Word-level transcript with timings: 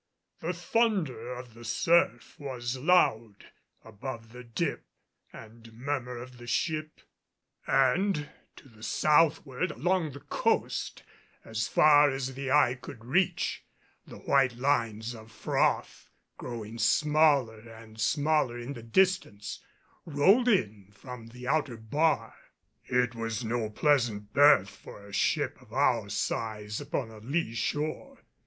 The 0.39 0.51
thunder 0.53 1.31
of 1.35 1.53
the 1.53 1.63
surf 1.63 2.39
was 2.39 2.75
loud 2.75 3.51
above 3.85 4.31
the 4.31 4.43
dip 4.43 4.83
and 5.31 5.71
murmur 5.73 6.17
of 6.17 6.39
the 6.39 6.47
ship, 6.47 7.01
and 7.67 8.27
to 8.55 8.67
the 8.67 8.81
southward 8.81 9.69
along 9.69 10.13
the 10.13 10.19
coast 10.21 11.03
as 11.45 11.67
far 11.67 12.09
as 12.09 12.33
the 12.33 12.49
eye 12.49 12.73
could 12.81 13.05
reach 13.05 13.63
the 14.07 14.17
white 14.17 14.55
lines 14.55 15.13
of 15.13 15.31
froth, 15.31 16.09
growing 16.35 16.79
smaller 16.79 17.59
and 17.59 17.99
smaller 18.01 18.57
in 18.57 18.73
the 18.73 18.81
distance, 18.81 19.61
rolled 20.07 20.47
in 20.47 20.91
from 20.95 21.27
the 21.27 21.47
outer 21.47 21.77
bar. 21.77 22.33
It 22.85 23.13
was 23.13 23.45
no 23.45 23.69
pleasant 23.69 24.33
berth 24.33 24.71
for 24.75 25.05
a 25.05 25.13
ship 25.13 25.61
of 25.61 25.71
our 25.71 26.09
size 26.09 26.81
upon 26.81 27.11
a 27.11 27.19
lee 27.19 27.53
shore. 27.53 28.23